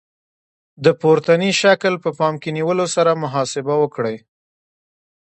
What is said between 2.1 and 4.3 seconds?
پام کې نیولو سره محاسبه وکړئ.